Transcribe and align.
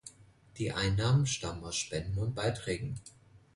Die 0.57 0.71
Einnahmen 0.71 1.27
stammen 1.27 1.63
aus 1.63 1.75
Spenden 1.75 2.17
und 2.17 2.33
Beiträgen. 2.33 2.99